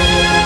[0.00, 0.39] Thank you.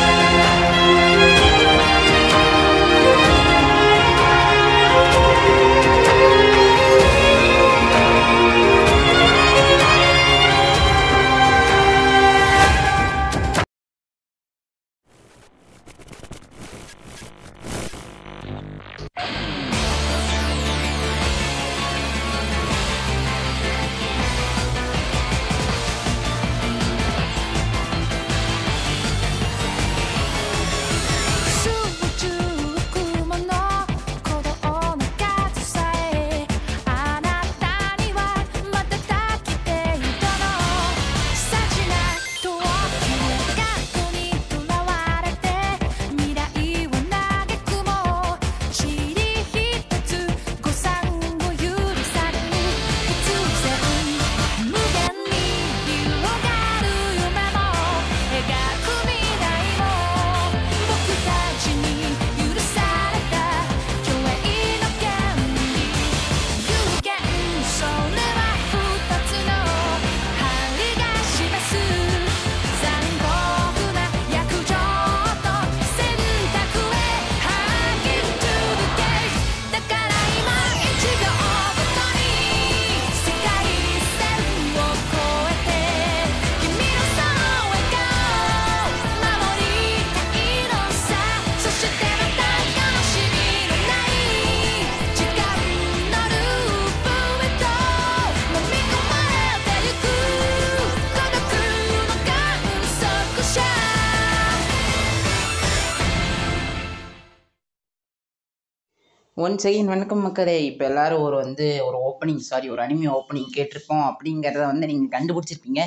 [109.44, 110.54] One second வணக்கம் மக்களே.
[110.66, 115.80] இப்போ எல்லாரும் ஒரு வந்து ஒரு ஓப்பனிங் சாரி ஒரு அனிமி ஓப்பனிங் கேட்டிருப்போம் அப்படிங்கிறத வந்து நீங்கள் கண்டுபிடிச்சிருப்பீங்க.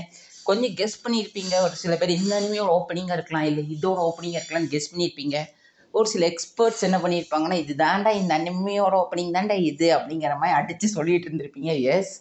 [0.48, 1.54] கொஞ்சம் கெஸ் பண்ணியிருப்பீங்க.
[1.66, 5.38] ஒரு சில பேர் இந்த அனிமியோட ஓப்பனிங்காக இருக்கலாம் இல்லை இதோட ஓப்பனிங்காக இருக்கலாம்னு கெஸ் பண்ணியிருப்பீங்க.
[5.92, 9.88] ஒரு சில எக்ஸ்பர்ட்ஸ் என்ன பண்ணியிருப்பாங்கன்னா இது தாண்டா இந்த அனிமையோட ஓப்பனிங் தாண்டா இது?
[9.98, 11.72] அப்படிங்கிற மாதிரி அடித்து சொல்லிட்டு இருந்திருப்பீங்க.
[11.96, 12.14] எஸ்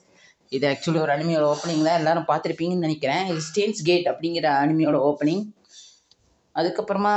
[0.57, 3.25] இது ஆக்சுவலி ஒரு அனிமியோட ஓப்பனிங் தான் எல்லாரும் பார்த்துருப்பீங்கன்னு நினைக்கிறேன்.
[3.33, 5.45] இது ஸ்டேன்ஸ் கேட் அப்படிங்கிற அனிமியோட ஓப்பனிங்
[6.55, 7.17] அதுக்கப்புறமா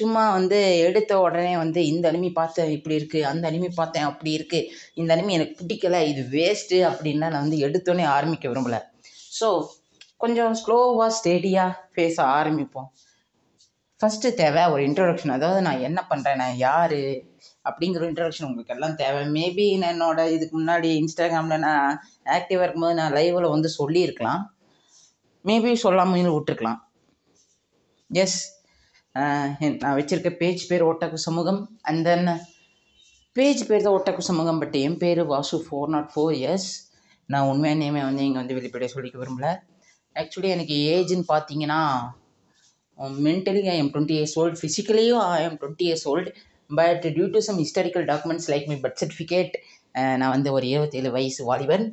[0.00, 4.68] சும்மா வந்து எடுத்த உடனே வந்து இந்த அனிமி பார்த்தேன் இப்படி இருக்குது அந்த அனிமி பார்த்தேன் அப்படி இருக்குது
[4.94, 5.98] இந்த அனிமி எனக்கு பிடிக்கல.
[6.12, 8.78] இது வேஸ்ட்டு அப்படின்னா நான் வந்து எடுத்தோடனே ஆரம்பிக்க விரும்பல.
[9.38, 9.48] ஸோ
[10.16, 12.88] கொஞ்சம் ஸ்லோவாக ஸ்டெடியாக பேச ஆரம்பிப்போம்.
[14.00, 17.00] ஃபஸ்ட்டு தேவை ஒரு இன்ட்ரொடக்ஷன் அதாவது நான் என்ன பண்ணுறேன் நான் யார்?
[17.68, 19.20] அப்படிங்கிற இன்ட்ரடக்ஷன் உங்களுக்கு எல்லாம் தேவை.
[19.36, 21.98] மேபி நான் என்னோட இதுக்கு முன்னாடி இன்ஸ்டாகிராமில் நான்
[22.36, 24.42] ஆக்டிவாக இருக்கும்போது நான் லைவில் வந்து சொல்லியிருக்கலாம்.
[25.44, 26.80] மேபி சொல்லாமல் விட்டுருக்கலாம்.
[28.10, 28.40] எஸ்
[29.14, 31.58] நான் வச்சுருக்க பேஜ் பேர் ஓட்டக்கு சமூகம்
[31.88, 32.28] அண்ட் தென்
[33.36, 36.68] பேஜ் பேர் தான் ஓட்டக்கு சமூகம் பட் என் பேர் Vasu four not four years
[37.28, 39.48] நான் உண்மையான நேமே வந்து இங்கே வந்து வெளிப்படையாக சொல்லிக்க விரும்பல.
[40.16, 41.80] ஆக்சுவலி எனக்கு ஏஜ்னு பார்த்தீங்கன்னா
[43.26, 46.32] mentally I am twenty years old ஃபிசிக்கலியும் I am twenty years old
[46.70, 49.54] but due to some historical documents like my birth certificate
[50.20, 51.86] நான் வந்து ஒரு இருபத்தேழு வயசு வாலிபன்.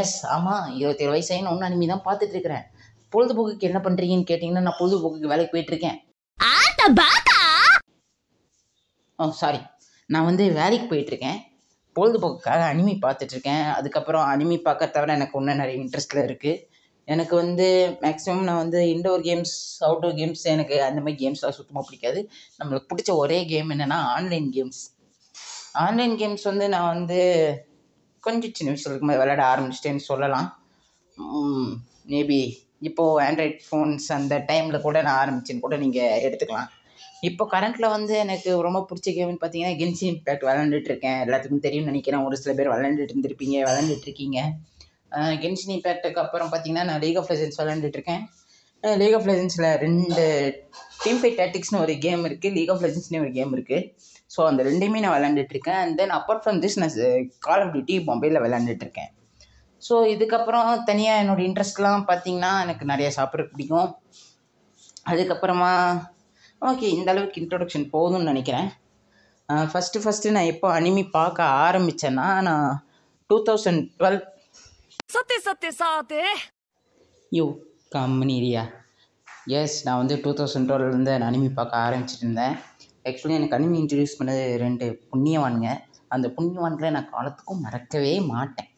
[0.00, 2.64] எஸ் ஆமாம் இருபத்தேழு வயசு ஆகி ஒன்று ஒன்றும் அனிமி தான் பார்த்துட்ருக்கிறேன்
[3.12, 5.98] பொழுதுபோக்குக்கு என்ன பண்ணுறீங்கன்னு கேட்டிங்கன்னா நான் பொழுதுபோக்குக்கு வேலைக்கு போயிட்டுருக்கேன்
[9.18, 9.60] ஓ சாரி
[10.12, 11.38] நான் வந்து வேலைக்கு போயிட்டுருக்கேன்.
[11.96, 16.60] பொழுதுபோக்குக்காக அனிமி பார்த்துட்ருக்கேன் அதுக்கப்புறம் அனிமி பார்க்க தவிர எனக்கு இன்னும் நிறைய இன்ட்ரெஸ்ட்டில் இருக்குது
[17.14, 17.66] எனக்கு வந்து
[18.04, 19.54] மேக்ஸிமம் நான் வந்து இன்டோர் கேம்ஸ்
[19.86, 22.22] அவுட்டோர் கேம்ஸ் எனக்கு அந்த மாதிரி கேம்ஸ்லாம் சுத்தமாக பிடிக்காது.
[22.58, 24.82] நம்மளுக்கு பிடிச்ச ஒரே கேம் என்னென்னா ஆன்லைன் கேம்ஸ்
[25.86, 27.20] ஆன்லைன் கேம்ஸ் வந்து நான் வந்து
[28.28, 30.48] கொஞ்சம் சின்ன வயசுல இருக்கும்போது விளையாட ஆரம்பிச்சிட்டேன்னு சொல்லலாம்.
[32.14, 32.40] மேபி
[32.88, 36.70] இப்போது ஆண்ட்ராய்ட் ஃபோன்ஸ் அந்த டைமில் கூட நான் ஆரம்பிச்சேன்னு கூட நீங்கள் எடுத்துக்கலாம்.
[37.28, 41.18] இப்போ கரண்ட்டில் வந்து எனக்கு ரொம்ப பிடிச்ச கேம்னு பார்த்தீங்கன்னா கென்சி இம்பேக்ட் விளாண்டுட்டு இருக்கேன்.
[41.26, 42.24] எல்லாத்துக்கும் தெரியும்னு நினைக்கிறேன்.
[42.28, 44.40] ஒரு சில பேர் விளாண்டுட்டு இருந்திருப்பீங்க விளாண்டுட்டு இருக்கீங்க.
[45.44, 48.22] கென்சின் இம்பேக்ட்டுக்கு அப்புறம் பார்த்தீங்கன்னா நான் லீக் ஆஃப் லெஜன்ஸ் விளாண்டுட்டு இருக்கேன்.
[49.00, 50.24] லீக் ஆஃப் லெஜன்ஸில் ரெண்டு
[51.02, 53.84] டீம் ஃபைட் டேட்டிக்ஸ்னு ஒரு கேம் இருக்குது லீக் ஆஃப் லெஜன்ஸ்னு ஒரு கேம் இருக்குது
[54.34, 55.78] ஸோ அந்த ரெண்டையுமே நான் விளாண்டுட்டு இருக்கேன்.
[55.82, 56.94] And then apart from this நான்
[57.46, 59.10] கால் ஆஃப் டியூட்டி மொபைலில் விளாண்டுட்டு இருக்கேன்.
[59.82, 63.90] ஸோ இதுக்கப்புறம் தனியாக என்னோடய இன்ட்ரெஸ்ட்லாம் பார்த்தீங்கன்னா எனக்கு நிறைய சாப்பிட்ற பிடிக்கும்.
[65.12, 65.72] அதுக்கப்புறமா
[66.62, 68.68] ஓகே இந்த அளவுக்கு இன்ட்ரொடக்ஷன் போதும்னு நினைக்கிறேன்.
[69.72, 72.68] ஃபஸ்ட்டு ஃபஸ்ட்டு நான் எப்போ அனிமி பார்க்க ஆரம்பித்தேன்னா நான்
[73.30, 74.18] டூ தௌசண்ட் டுவெல்
[75.14, 76.22] சத்தே சத்தே சாத்தே.
[77.38, 77.44] யூ
[77.96, 78.62] கம்பெனிரியா
[79.58, 82.56] எஸ் நான் வந்து டூ தௌசண்ட் டுவெல்லேருந்து அனிமி பார்க்க ஆரம்பிச்சிட்டு இருந்தேன்.
[83.08, 85.70] ஆக்சுவலி எனக்கு அனிமி இன்ட்ரடியூஸ் பண்ணது ரெண்டு புண்ணியவானுங்க.
[86.14, 88.70] அந்த புண்ணியவான்களை நான் காலத்துக்கும் மறக்கவே மாட்டேன்.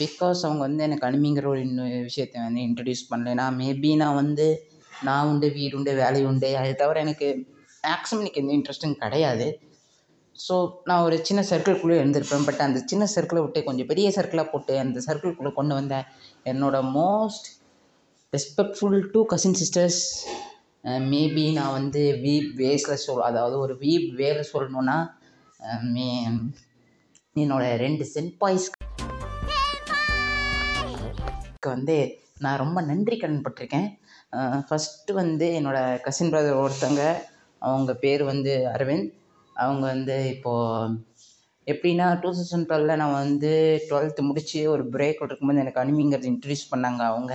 [0.00, 4.46] பிகாஸ் அவங்க வந்து எனக்கு அனிமிங்கிற ஒரு இன்னொரு விஷயத்தை வந்து இன்ட்ரடியூஸ் பண்ணலைன்னா மேபி நான் வந்து
[5.08, 7.28] நான் உண்டு வீடு உண்டு வேலை உண்டு அது தவிர எனக்கு
[7.84, 9.46] மேக்ஸிமம் எனக்கு எந்த இன்ட்ரெஸ்ட்டும் கிடையாது.
[10.36, 10.54] ஸோ
[10.84, 12.46] நான் ஒரு சின்ன சர்க்கிள்குள்ளே இருந்திருப்பேன்.
[12.48, 15.96] பட் அந்த சின்ன சர்க்கிளை விட்டு கொஞ்சம் பெரிய சர்க்கிளாக போட்டு அந்த சர்க்கிள்குள்ளே கொண்டு வந்த
[16.52, 17.46] என்னோட most
[18.32, 20.02] respectful to cousin sisters
[21.12, 24.98] maybe நான் வந்து வீப் வேஸில் சொல் அதாவது ஒரு வீப் வேல சொல்லணுன்னா
[25.94, 26.08] மே
[27.36, 28.66] என்னோட ரெண்டு சென்பாய்ஸ்.
[31.62, 31.96] வந்து
[32.44, 33.88] நான் ரொம்ப நன்றி கடன் பட்டிருக்கேன்.
[34.68, 37.02] ஃபஸ்ட்டு வந்து என்னோடய கசின் பிரதர் ஒருத்தங்க
[37.62, 39.12] அவங்க பேர் வந்து அரவிந்த்.
[39.56, 40.96] அவங்க வந்து இப்போது
[41.66, 43.52] எப்படின்னா டூ தௌசண்ட் டுவெலில் நான் வந்து
[43.88, 47.32] டுவெல்த்து முடித்து ஒரு பிரேக் இருக்கும்போது எனக்கு அனிமிங்கிறது இன்ட்ரடியூஸ் பண்ணாங்க அவங்க.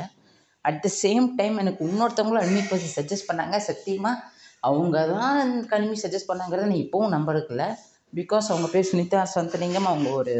[0.66, 3.58] அட் த சேம் டைம் எனக்கு இன்னொருத்தவங்களும் அனிமி பற்றி சஜஸ்ட் பண்ணாங்க.
[3.70, 4.24] சத்தியமாக
[4.70, 7.66] அவங்க தான் எனக்கு அனிமி சஜஸ்ட் பண்ணாங்கிறத நான் இப்போவும் நம்பருக்கில்ல
[8.14, 9.90] பிகாஸ் அவங்க பேர் சுனிதா சந்தலிங்கம்.
[9.92, 10.36] அவங்க ஒரு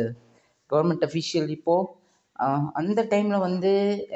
[0.70, 1.90] கவர்மெண்ட் அஃபிஷியல் இப்போது
[2.80, 3.72] அந்த டைமில் வந்து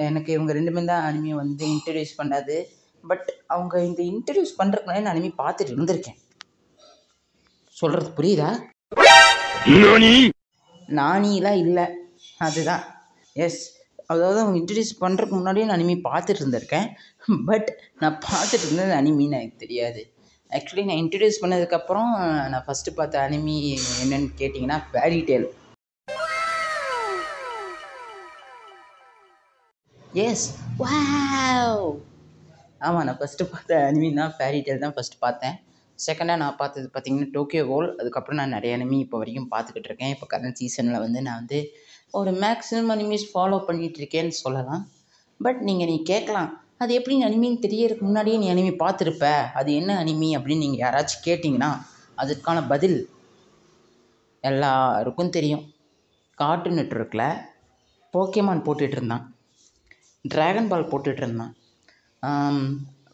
[0.08, 2.56] எனக்கு இவங்க ரெண்டுமே தான் அனிமி வந்து இன்ட்ரடியூஸ் பண்ணது
[3.04, 6.18] பட் அவங்க இந்த இன்ட்ரடியூஸ் பண்ணுறதுக்கு முன்னாடி நான் அனிமி பார்த்துட்டு இருந்திருக்கேன்.
[7.78, 8.50] சொல்கிறது புரியுதா?
[11.00, 11.86] நானிலாம் இல்லை.
[12.38, 12.84] அதுதான்.
[13.36, 13.62] எஸ்
[14.14, 16.88] அதாவது அவங்க இன்ட்ரடியூஸ் பண்ணுறதுக்கு முன்னாடியே நான் அனிமி பார்த்துட்டு இருந்திருக்கேன்.
[17.50, 17.70] பட்
[18.02, 20.02] நான் பார்த்துட்டு இருந்தது அனிமின்னு எனக்கு தெரியாது.
[20.52, 22.12] ஆக்சுவலி நான் இன்ட்ரடியூஸ் பண்ணதுக்கப்புறம்
[22.52, 23.56] நான் ஃபஸ்ட்டு பார்த்த அனிமி
[24.04, 25.48] என்னன்னு கேட்டிங்கன்னா ஃபேரி டேல்
[30.24, 30.44] எஸ்
[30.80, 31.88] வாவ்
[32.88, 35.56] ஆமாம் நான் ஃபஸ்ட்டு பார்த்த அனிமின்னா ஃபேரி டேல் தான் ஃபஸ்ட்டு பார்த்தேன்.
[36.00, 40.14] செகண்டாக நான் பார்த்தது பார்த்திங்கன்னா டோக்கியோ கோல் அதுக்கப்புறம் நான் நிறைய அனிமி இப்போ வரைக்கும் பார்த்துக்கிட்டு இருக்கேன்.
[40.16, 41.60] இப்போ கரண்ட் சீசனில் வந்து நான் வந்து
[42.20, 44.84] ஒரு மேக்ஸிமம் அனிமீஸ் ஃபாலோ பண்ணிகிட்டு இருக்கேன்னு சொல்லலாம்.
[45.40, 46.50] பட் நீங்கள் நீ கேட்கலாம்.
[46.84, 49.26] அது எப்படி நீ அனிமின்னு தெரியறதுக்கு முன்னாடியே நீ அனிமி பார்த்துருப்ப.
[49.60, 51.72] அது என்ன அனிமி அப்படின்னு நீங்கள் யாராச்சும் கேட்டிங்கன்னா
[52.24, 53.00] அதுக்கான பதில்
[54.44, 55.64] எல்லாருக்கும் தெரியும்.
[56.38, 57.30] கார்ட்டூன் நெட்ஒர்க்கில்
[58.14, 59.26] போக்கேமான் போட்டுட்டு இருந்தான்.
[60.34, 61.54] ட்ராகன் பால் போட்டுகிட்ருந்தேன்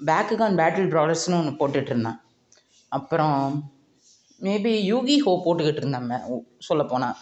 [0.06, 2.19] பேக்குகான் பேட்டில் ப்ராடக்ட்ஸ்னு ஒன்று போட்டுகிட்ருந்தேன்
[2.92, 3.40] அப்புறம்
[4.42, 6.24] மேபி யூகி ஹோ போட்டுக்கிட்டு இருந்தேன்
[6.60, 7.18] சொல்லப்போனால்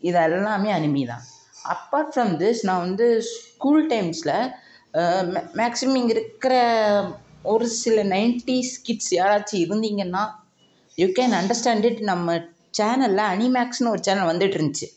[0.00, 1.24] இது எல்லாமே அனிமி தான்
[1.68, 4.34] அப்பார்ட் ஃப்ரம் திஸ் நான் வந்து ஸ்கூல் டைம்ஸில்
[5.54, 6.54] மேக்ஸிமம் இங்கே இருக்கிற
[7.44, 10.24] ஒரு சில நைன்டிஸ் கிட்ஸ் யாராச்சும் இருந்தீங்கன்னா
[10.98, 12.36] யூ கேன் அண்டர்ஸ்டாண்ட் இட் நம்ம
[12.70, 14.88] சேனலில் அனிமேக்ஸ்னு ஒரு சேனல் வந்துட்டு இருந்துச்சு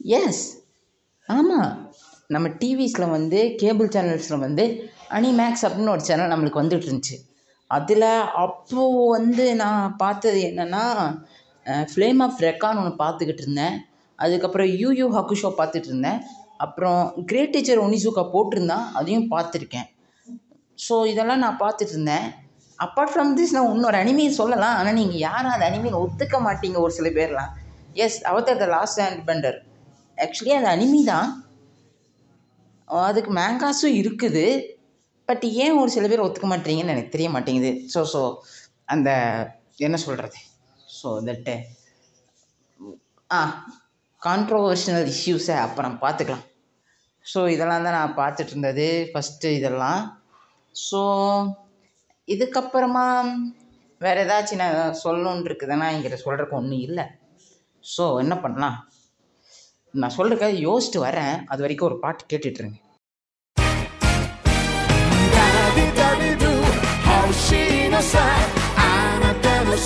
[0.00, 0.44] எஸ்
[1.28, 1.70] ஆமாம்
[2.34, 4.64] நம்ம டிவிஸில் வந்து கேபிள் சேனல்ஸில் வந்து
[5.16, 7.16] அனிமேக்ஸ் அப்படின்னு ஒரு சேனல் நம்மளுக்கு வந்துட்டு இருந்துச்சு.
[7.70, 8.08] அதில்
[8.44, 10.84] அப்போது வந்து நான் பார்த்தது என்னென்னா
[11.92, 13.76] ஃப்ளேம் ஆஃப் ரெக்கான்னு ஒன்று பார்த்துக்கிட்டு இருந்தேன்.
[14.18, 16.20] அதுக்கப்புறம் யூ யூ ஹக்குஷோ பார்த்துட்டு இருந்தேன்.
[16.64, 17.00] அப்புறம்
[17.30, 18.86] கிரேட் டீச்சர் ஒனிசுக்கா போட்டிருந்தான்.
[18.98, 19.88] அதையும் பார்த்துருக்கேன்.
[20.86, 22.26] ஸோ இதெல்லாம் நான் பார்த்துட்டு இருந்தேன்.
[22.78, 24.76] அப்பார்ட் ஃப்ரம் திஸ் நான் இன்னொரு அனிமையை சொல்லலாம்.
[24.80, 27.52] ஆனால் நீங்கள் யாரும் அந்த அனிமையை ஒத்துக்க மாட்டீங்க ஒரு சில பேர்லாம்.
[28.04, 29.58] Yes avatar the last hand bender
[30.24, 31.28] actually அது அனிமி தான்
[33.08, 34.44] அதுக்கு மேங்காஸும் இருக்குது.
[35.28, 37.70] பட் ஏன் ஒரு சில பேர் ஒத்துக்க மாட்டீங்கன்னு எனக்கு தெரிய மாட்டேங்குது.
[37.94, 38.20] ஸோ ஸோ
[38.94, 39.10] அந்த
[39.86, 40.38] என்ன சொல்கிறது
[40.98, 41.54] ஸோ தட்டு
[43.30, 43.40] ஆ
[44.22, 46.44] கான்ட்ரோவர்ஷனல் இஷ்யூஸை அப்புறம் பார்த்துக்கலாம்
[47.24, 48.86] ஸோ இதெல்லாம் தான் நான் பார்த்துட்டு இருந்தது.
[49.10, 50.02] ஃபஸ்ட்டு இதெல்லாம்.
[50.74, 51.00] ஸோ
[52.28, 53.04] இதுக்கப்புறமா
[54.00, 57.04] வேறு ஏதாச்சும் நான் சொல்லணுன்னு இருக்குதுன்னா என்கிட்ட சொல்கிறக்கு ஒன்றும் இல்லை.
[57.84, 58.76] ஸோ என்ன பண்ணலாம்?
[60.02, 62.78] நான் சொல்கிறக்க யோசிச்சு வரேன் அது வரைக்கும் ஒரு பாட்டு கேட்டுட்ருங்க.
[67.06, 67.62] How she
[67.92, 69.76] knows I'm a devil,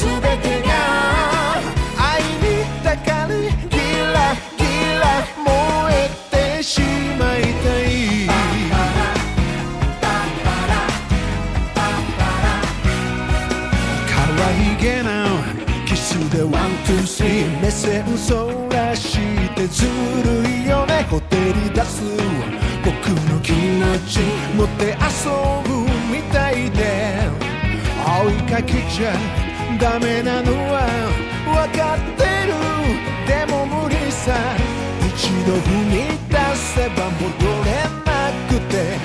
[29.07, 29.13] ゃ
[29.79, 30.81] ダメなのは
[31.47, 32.53] 分かってる
[33.27, 34.35] でも無理さ
[35.09, 35.93] 一度踏み
[36.29, 37.25] 出せば戻
[37.65, 37.71] れ
[38.05, 38.99] なくて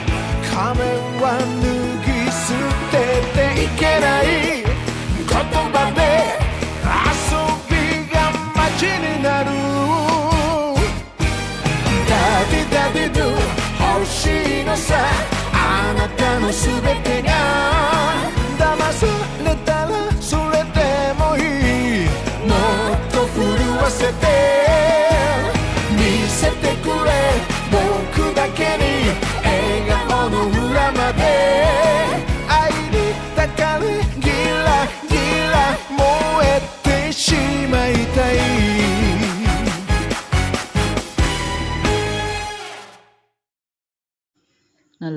[0.53, 0.83] 仮面
[1.21, 1.25] は
[1.61, 1.65] 脱
[2.05, 2.43] ぎ捨
[2.91, 2.93] て
[3.33, 4.25] ていけない
[4.63, 5.33] 言
[5.71, 5.99] 葉で
[7.11, 7.73] 遊び
[8.11, 8.15] が
[8.55, 9.47] 街になる
[12.09, 12.11] ダ
[12.51, 13.23] ディダディドゥ
[13.97, 15.34] 欲しいのさ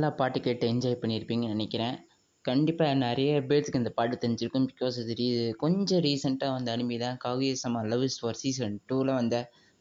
[0.09, 1.97] நல்லா பாட்டு கேட்டு என்ஜாய் பண்ணியிருப்பீங்கன்னு நினைக்கிறேன்.
[2.45, 5.27] கண்டிப்பாக நிறைய பேர்த்துக்கு இந்த பாட்டு தெரிஞ்சிருக்கும் பிகாஸ் இது ரீ
[5.63, 7.19] கொஞ்சம் ரீசெண்டாக வந்த அனிமி தான்.
[7.25, 9.37] காவிய சமா லவ் இஸ் ஃபார் சீசன் டூவில் வந்த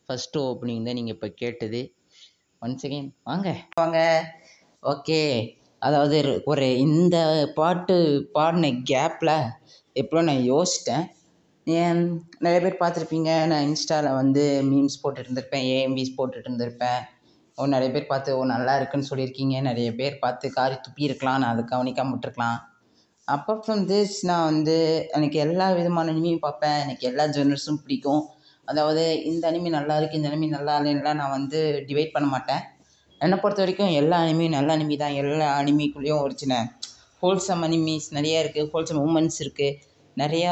[0.10, 1.82] ஃபஸ்ட்டு ஓப்பனிங் தான் நீங்கள் இப்போ கேட்டது.
[2.62, 3.48] ஒன்ஸ் அகெயின் வாங்க.
[3.82, 4.00] வாங்க.
[4.94, 5.22] ஓகே
[5.88, 6.20] அதாவது
[6.52, 7.18] ஒரு இந்த
[7.60, 7.98] பாட்டு
[8.38, 9.36] பாடின கேப்பில்
[10.04, 11.06] எப்போ நான் யோசித்தேன்
[11.68, 12.02] ஏன்
[12.46, 13.32] நிறைய பேர் பார்த்துருப்பீங்க.
[13.52, 17.02] நான் இன்ஸ்டாவில் வந்து மீம்ஸ் போட்டுட்டு இருந்திருப்பேன் ஏஎம்விஸ் போட்டுட்டு இருந்திருப்பேன்.
[17.60, 19.56] ஓ நிறைய பேர் பார்த்து ஓ நல்லா இருக்குன்னு சொல்லியிருக்கீங்க.
[19.68, 22.58] நிறைய பேர் பார்த்து காரி துப்பியிருக்கலாம் நான் அதை கவனிக்காம விட்டுருக்கலாம்.
[23.28, 24.76] அப்பார்ட் ஃப்ரம் திஸ் நான் வந்து
[25.18, 26.78] எனக்கு எல்லா விதமான அனிமையும் பார்ப்பேன்.
[26.84, 28.22] எனக்கு எல்லா ஜெனர்ஸும் பிடிக்கும்.
[28.72, 31.60] அதாவது இந்த அனிமி நல்லா இருக்குது இந்த அனிமி நல்லா இல்லைன்னுலாம் நான் வந்து
[31.90, 32.64] டிவைட் பண்ண மாட்டேன்.
[33.22, 35.16] என்னை பொறுத்த வரைக்கும் எல்லா அனிமியும் நல்ல அனிமி தான்.
[35.22, 36.56] எல்லா அனிமிக்குள்ளேயும் ஒரு சின்ன
[37.24, 39.78] ஹோல்சம் அனிமிஸ் நிறையா இருக்குது ஹோல்சம் மூமெண்ட்ஸ் இருக்குது
[40.22, 40.52] நிறையா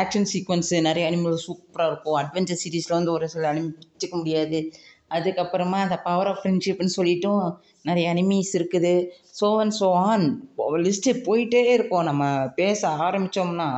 [0.00, 2.18] ஆக்ஷன் சீக்வன்ஸு நிறைய அனிமல் சூப்பராக இருக்கும்.
[2.20, 4.58] அட்வென்ச்சர் சீரீஸில் வந்து ஒரு சில அனிமி பிடிச்சிக்க முடியாது.
[5.10, 7.42] அதுக்கப்புறமா அந்த பவர் ஆஃப் ஃப்ரெண்ட்ஷிப்னு சொல்லிட்டும்
[7.84, 8.94] நிறைய அனிமீஸ் இருக்குது.
[9.32, 10.24] So and so on
[10.84, 12.08] list போயிட்டே இருக்கும்.
[12.10, 12.24] நம்ம
[12.56, 13.70] பேச ஆரம்பித்தோம்னா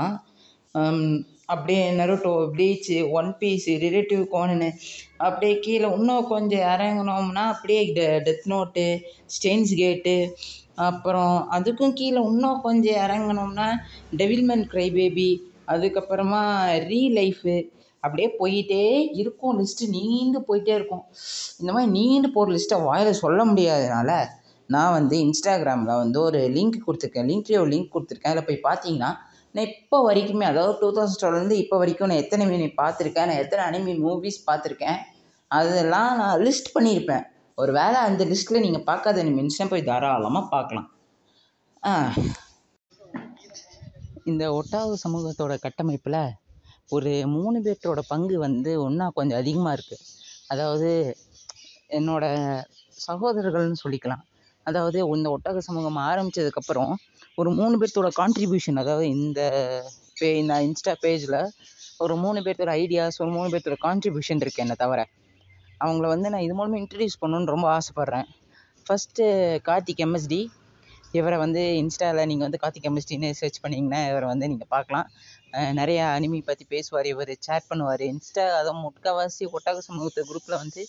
[1.49, 4.69] அப்படியே Naruto Bleach one piece relative கோனனு
[5.19, 8.85] அப்படியே கீழே இன்னும் கொஞ்சம் இறங்குனோம்னா அப்படியே டெ டெத் நோட்டு
[9.35, 10.17] ஸ்டெயின்ஸ் கேட்டு
[10.89, 13.69] அப்புறம் அதுக்கும் கீழே இன்னும் கொஞ்சம் இறங்குனோம்னா
[14.21, 15.31] டெவில்மென் க்ரை பேபி
[15.69, 16.43] அதுக்கப்புறமா
[16.87, 17.55] ரீ லைஃபு
[18.05, 18.83] அப்படியே போயிட்டே
[19.21, 21.05] இருக்கும் லிஸ்ட்டு நீண்டு போயிட்டே இருக்கும்.
[21.61, 24.11] இந்த மாதிரி நீண்டு போகிற லிஸ்ட்டை வாயில் சொல்ல முடியாதனால
[24.75, 27.29] நான் வந்து இன்ஸ்டாகிராமில் வந்து ஒரு லிங்க் கொடுத்துருக்கேன்.
[27.31, 28.33] லிங்க்லேயே ஒரு லிங்க் கொடுத்துருக்கேன்.
[28.35, 29.11] அதில் போய் பார்த்தீங்கன்னா
[29.55, 33.63] நான் இப்போ வரைக்குமே அதாவது டூ தௌசண்ட் டுவெல்லேருந்து இப்போ வரைக்கும் நான் எத்தனை அனிமி பார்த்துருக்கேன் நான் எத்தனை
[33.69, 34.99] அனிமி மூவிஸ் பார்த்துருக்கேன்
[35.51, 37.25] அதெல்லாம் நான் லிஸ்ட் பண்ணியிருப்பேன்
[37.63, 40.89] ஒரு வேளை அந்த லிஸ்ட்டில் நீங்கள் பார்க்காத அனிமின்ஸ்னால் போய் தாராளமாக பார்க்கலாம்.
[44.31, 46.21] இந்த ஒட்டாவு சமூகத்தோட கட்டமைப்பில்
[46.97, 50.05] ஒரு மூணு பேர்த்தோட பங்கு வந்து ஒன்றா கொஞ்சம் அதிகமாக இருக்குது
[50.53, 50.91] அதாவது
[51.99, 52.25] என்னோட
[53.07, 54.23] சகோதரர்கள்னு சொல்லிக்கலாம்.
[54.67, 56.93] அதாவது இந்த ஒட்டக சமூகம் ஆரம்பித்ததுக்கப்புறம்
[57.41, 59.41] ஒரு மூணு பேர்த்தோட கான்ட்ரிபியூஷன் அதாவது இந்த
[60.21, 61.39] பே இந்த இன்ஸ்டா பேஜில்
[62.05, 65.01] ஒரு மூணு பேர்த்தோட ஐடியாஸ் ஒரு மூணு பேர்த்தோட கான்ட்ரிபியூஷன் இருக்குது என்னை தவிர.
[65.85, 68.29] அவங்கள வந்து நான் இது மூலமாக இன்ட்ரடியூஸ் பண்ணணுன்னு ரொம்ப ஆசைப்பட்றேன்.
[68.87, 69.25] ஃபஸ்ட்டு
[69.69, 70.41] கார்த்திக் எம்எஸ்டி
[71.19, 75.07] இவரை வந்து இன்ஸ்டாவில் நீங்கள் வந்து கார்த்திக் எம்எஸ்டின்னு சர்ச் பண்ணிங்கன்னா இவரை வந்து நீங்கள் பார்க்கலாம்.
[75.79, 78.03] நிறைய அனிமி பற்றி பேசுவார் இவர் சேட் பண்ணுவார்.
[78.13, 80.83] இன்ஸ்டா அதை முக்கால்வாசி ஒட்டக சமூகத்து குரூப்பில் வந்து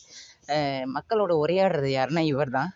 [0.96, 2.72] மக்களோட உரையாடுறது யாருன்னா இவர் தான்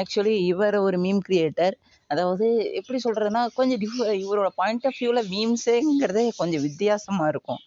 [0.00, 1.74] ஆக்சுவலி இவர் ஒரு மீம் கிரியேட்டர்
[2.10, 2.46] அதாவது
[2.78, 7.60] எப்படி சொல்கிறதுனா கொஞ்சம் டிஃப் இவரோட பாயிண்ட் ஆஃப் வியூவில் மீம்ஸுங்கிறதே கொஞ்சம் வித்தியாசமாக இருக்கும்.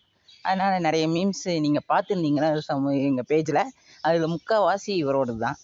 [0.45, 3.61] அதனால் நிறைய மீம்ஸ் நீங்கள் பார்த்துருந்தீங்கன்னா சம எங்கள் பேஜில்
[4.03, 5.57] அதில் முக்கால்வாசி இவரோடது தான்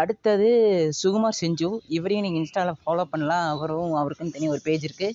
[0.00, 0.48] அடுத்தது
[1.00, 3.46] சுகுமார் செஞ்சு இவரையும் நீங்கள் இன்ஸ்டாவில் ஃபாலோ பண்ணலாம்.
[3.54, 5.14] அவரும் அவருக்குன்னு தனி ஒரு பேஜ் இருக்குது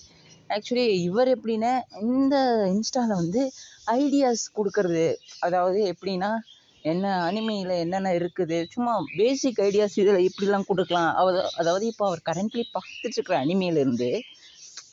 [0.50, 3.52] ஆக்சுவலி இவர் எப்படின்னா இந்த இன்ஸ்டாவில் வந்து
[3.88, 5.16] ஐடியாஸ் கொடுக்கறது.
[5.40, 6.36] அதாவது எப்படின்னா
[6.82, 8.66] என்ன அனிமையில் என்னென்ன இருக்குது?
[8.70, 11.16] சும்மா பேசிக் ஐடியாஸ் இதில் இப்படிலாம் கொடுக்கலாம்.
[11.16, 14.20] அவ- அதாவது இப்போ அவர் கரண்ட்லி பார்த்துட்ருக்குற அனிமையிலேருந்து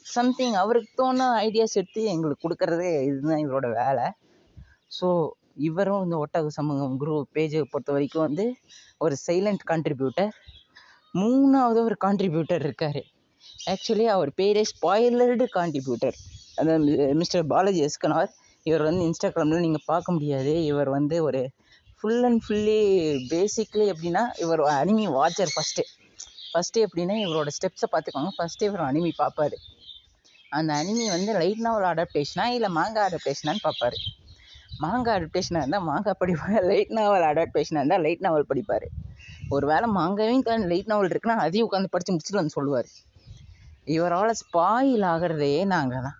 [0.03, 4.11] சம்திங் அவருக்கு தோண ஐடியாஸ் எடுத்து எங்களுக்கு கொடுக்கறதே இதுதான் இவரோட வேலை.
[5.01, 8.55] ஸோ இவரும் இந்த ஒட்டக சமூகம் குரூப் பேஜை பொறுத்த வரைக்கும் வந்து
[8.99, 10.31] ஒரு சைலண்ட் கான்ட்ரிபியூட்டர்
[11.15, 13.05] மூணாவது ஒரு கான்ட்ரிபியூட்டர் இருக்கார்.
[13.73, 16.17] ஆக்சுவலி அவர் பேரே ஸ்பாயிலர்டு கான்ட்ரிபியூட்டர்
[16.61, 18.31] அதாவது மிஸ்டர் பாலாஜி எஸ்கனார்
[18.67, 20.53] இவர் வந்து இன்ஸ்டாகிராமில் நீங்கள் பார்க்க முடியாது.
[20.71, 21.41] இவர் வந்து ஒரு
[21.99, 22.79] ஃபுல் அண்ட் ஃபுல்லி
[23.33, 25.85] பேசிக்லி எப்படின்னா இவர் அனிமி வாட்சர் ஃபஸ்ட்டு
[26.53, 28.31] ஃபஸ்ட்டு எப்படின்னா இவரோட ஸ்டெப்ஸை பார்த்துக்கோங்க.
[28.39, 29.57] ஃபஸ்ட்டு இவர் அனிமி பார்ப்பாரு.
[30.53, 33.99] அந்த அனிமி வந்து லைட் நாவல் அடாப்டேஷனா இல்லை மாங்கா அடாப்டேஷனான்னு பார்ப்பாரு.
[34.85, 36.65] மாங்கா அடாப்டேஷனாக இருந்தால் மாங்கா படிப்பார்.
[36.71, 38.87] லைட் நாவல் அடாப்டேஷனாக இருந்தால் லைட் நாவல் படிப்பார்.
[39.55, 42.91] ஒரு வேளை மாங்காவையும் தாண்டி லைட் நாவல் இருக்குன்னா அதையும் உட்காந்து படித்து முடிச்சுட்டு வந்து சொல்லுவார்.
[43.87, 46.19] இவரால் ஸ்பாயில் ஆகிறதே நாங்கள் தான்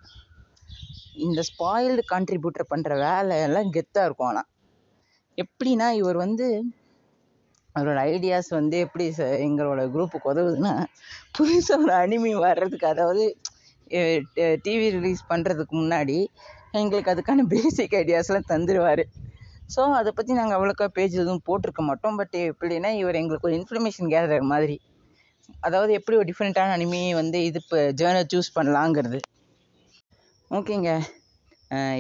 [1.27, 4.49] இந்த ஸ்பாயில்டு கான்ட்ரிபியூட்டர் பண்ணுற வேலையெல்லாம் கெத்தாக இருக்கும் ஆனால்
[5.39, 6.47] எப்படின்னா இவர் வந்து
[7.75, 10.73] அவரோட ஐடியாஸ் வந்து எப்படி ச- எங்களோட குரூப்புக்கு உதவுதுன்னா
[11.37, 13.25] புதுசாக ஒரு அனிமி வர்றதுக்கு அதாவது
[14.65, 16.19] டிவி ரிலீஸ் பண்ணுறதுக்கு முன்னாடி
[16.75, 19.05] எங்களுக்கு அதுக்கான பேசிக் ஐடியாஸ்லாம் தந்துடுவார்
[19.71, 22.17] ஸோ அதை பற்றி நாங்கள் அவ்வளோக்கா பேஜ் எதுவும் போட்டிருக்க மாட்டோம்.
[22.21, 24.77] பட் எப்படின்னா இவர் எங்களுக்கு ஒரு இன்ஃபர்மேஷன் கேதர் மாதிரி.
[25.67, 29.21] அதாவது எப்படி ஒரு டிஃப்ரெண்ட்டான அனிமி வந்து இது இப்போ ஜேர்னர் சூஸ் பண்ணலாங்கிறது.
[30.59, 30.91] ஓகேங்க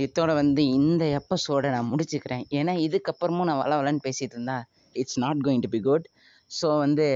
[0.05, 2.45] இதோட வந்து இந்த எபிசோடை நான் முடிச்சுக்கிறேன்.
[2.59, 4.59] ஏன்னா இதுக்கப்புறமும் நான் வள வளன்னு பேசிகிட்டு இருந்தா
[5.03, 6.07] it's not going to be good
[6.61, 7.09] so வந்து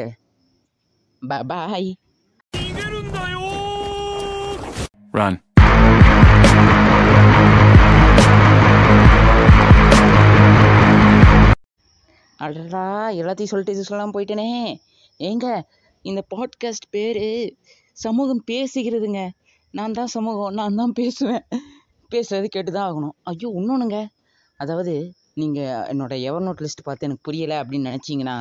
[1.22, 1.90] பாய்
[5.18, 5.34] Run.
[12.44, 12.86] அடடா
[13.20, 14.48] எல்லாத்தையும் சொல்லிட்டு இது சொல்லாமல் போயிட்டேனே.
[15.28, 15.46] ஏங்க
[16.10, 17.22] இந்த பாட்காஸ்ட் பேர்
[18.04, 19.20] சமூகம் பேசுகிறதுங்க.
[19.74, 21.44] நான் தான் சமூகம் நான் தான் பேசுவேன்.
[22.10, 23.14] பேசுகிறது கேட்டு தான் ஆகணும்.
[23.30, 23.98] ஐயோ இன்னொன்றுங்க
[24.60, 24.94] அதாவது
[25.40, 28.36] நீங்கள் என்னோட எவர் நோட் லிஸ்ட் பார்த்து எனக்கு புரியலை அப்படின்னு நினச்சிங்கன்னா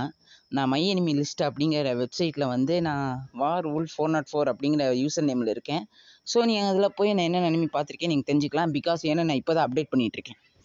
[0.58, 3.08] நான் மை எனிமி லிஸ்ட் அப்படிங்கிற வெப்சைட்டில் வந்து நான்
[3.42, 5.84] வார் உல் ஃபோர் நாட் ஃபோர் அப்படிங்கிற யூசர் நேமில் இருக்கேன்.
[6.32, 8.74] ஸோ நீங்கள் அதில் போய் நான் என்ன அனிமி பார்த்துருக்கேன் நீங்கள் தெரிஞ்சுக்கலாம்.
[8.78, 10.40] பிகாஸ் ஏன்னா நான் இப்போ தான் அப்டேட் பண்ணிகிட்ருக்கேன்